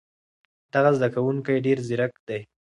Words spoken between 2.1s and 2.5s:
دی.